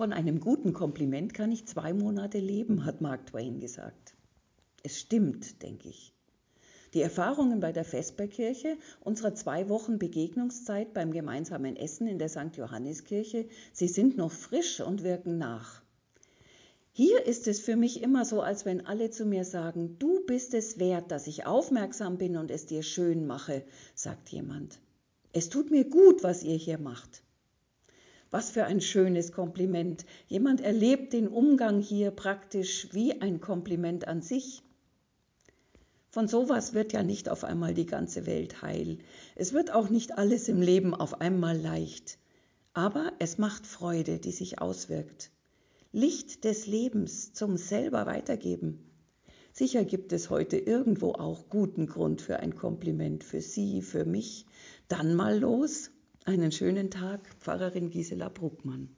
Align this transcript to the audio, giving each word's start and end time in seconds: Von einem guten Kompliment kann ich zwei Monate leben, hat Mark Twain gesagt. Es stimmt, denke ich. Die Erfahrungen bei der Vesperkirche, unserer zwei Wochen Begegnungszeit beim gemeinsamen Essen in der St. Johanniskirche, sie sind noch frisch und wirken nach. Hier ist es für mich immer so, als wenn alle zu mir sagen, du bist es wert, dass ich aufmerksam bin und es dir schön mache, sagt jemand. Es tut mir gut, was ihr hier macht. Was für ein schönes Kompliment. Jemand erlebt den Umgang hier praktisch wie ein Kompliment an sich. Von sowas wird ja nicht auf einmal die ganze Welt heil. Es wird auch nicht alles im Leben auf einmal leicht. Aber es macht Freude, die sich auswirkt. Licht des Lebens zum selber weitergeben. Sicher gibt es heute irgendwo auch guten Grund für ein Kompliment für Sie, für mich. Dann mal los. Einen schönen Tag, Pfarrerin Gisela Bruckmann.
Von 0.00 0.14
einem 0.14 0.40
guten 0.40 0.72
Kompliment 0.72 1.34
kann 1.34 1.52
ich 1.52 1.66
zwei 1.66 1.92
Monate 1.92 2.38
leben, 2.38 2.86
hat 2.86 3.02
Mark 3.02 3.26
Twain 3.26 3.60
gesagt. 3.60 4.14
Es 4.82 4.98
stimmt, 4.98 5.62
denke 5.62 5.90
ich. 5.90 6.14
Die 6.94 7.02
Erfahrungen 7.02 7.60
bei 7.60 7.70
der 7.70 7.84
Vesperkirche, 7.84 8.78
unserer 9.00 9.34
zwei 9.34 9.68
Wochen 9.68 9.98
Begegnungszeit 9.98 10.94
beim 10.94 11.12
gemeinsamen 11.12 11.76
Essen 11.76 12.06
in 12.06 12.18
der 12.18 12.30
St. 12.30 12.56
Johanniskirche, 12.56 13.46
sie 13.74 13.88
sind 13.88 14.16
noch 14.16 14.32
frisch 14.32 14.80
und 14.80 15.02
wirken 15.02 15.36
nach. 15.36 15.82
Hier 16.92 17.26
ist 17.26 17.46
es 17.46 17.60
für 17.60 17.76
mich 17.76 18.02
immer 18.02 18.24
so, 18.24 18.40
als 18.40 18.64
wenn 18.64 18.86
alle 18.86 19.10
zu 19.10 19.26
mir 19.26 19.44
sagen, 19.44 19.98
du 19.98 20.24
bist 20.24 20.54
es 20.54 20.78
wert, 20.78 21.10
dass 21.10 21.26
ich 21.26 21.44
aufmerksam 21.44 22.16
bin 22.16 22.38
und 22.38 22.50
es 22.50 22.64
dir 22.64 22.82
schön 22.82 23.26
mache, 23.26 23.64
sagt 23.94 24.30
jemand. 24.30 24.78
Es 25.34 25.50
tut 25.50 25.70
mir 25.70 25.84
gut, 25.84 26.22
was 26.22 26.42
ihr 26.42 26.56
hier 26.56 26.78
macht. 26.78 27.22
Was 28.30 28.50
für 28.50 28.64
ein 28.64 28.80
schönes 28.80 29.32
Kompliment. 29.32 30.04
Jemand 30.28 30.60
erlebt 30.60 31.12
den 31.12 31.26
Umgang 31.26 31.80
hier 31.80 32.12
praktisch 32.12 32.88
wie 32.92 33.20
ein 33.20 33.40
Kompliment 33.40 34.06
an 34.06 34.22
sich. 34.22 34.62
Von 36.10 36.28
sowas 36.28 36.74
wird 36.74 36.92
ja 36.92 37.02
nicht 37.02 37.28
auf 37.28 37.44
einmal 37.44 37.74
die 37.74 37.86
ganze 37.86 38.26
Welt 38.26 38.62
heil. 38.62 38.98
Es 39.34 39.52
wird 39.52 39.72
auch 39.72 39.90
nicht 39.90 40.18
alles 40.18 40.48
im 40.48 40.60
Leben 40.60 40.94
auf 40.94 41.20
einmal 41.20 41.56
leicht. 41.56 42.18
Aber 42.72 43.12
es 43.18 43.38
macht 43.38 43.66
Freude, 43.66 44.18
die 44.18 44.32
sich 44.32 44.60
auswirkt. 44.60 45.30
Licht 45.92 46.44
des 46.44 46.68
Lebens 46.68 47.32
zum 47.32 47.56
selber 47.56 48.06
weitergeben. 48.06 48.90
Sicher 49.52 49.84
gibt 49.84 50.12
es 50.12 50.30
heute 50.30 50.56
irgendwo 50.56 51.12
auch 51.12 51.48
guten 51.48 51.86
Grund 51.86 52.22
für 52.22 52.38
ein 52.38 52.54
Kompliment 52.54 53.24
für 53.24 53.40
Sie, 53.40 53.82
für 53.82 54.04
mich. 54.04 54.46
Dann 54.86 55.14
mal 55.14 55.38
los. 55.38 55.90
Einen 56.26 56.52
schönen 56.52 56.90
Tag, 56.90 57.20
Pfarrerin 57.40 57.88
Gisela 57.88 58.28
Bruckmann. 58.28 58.94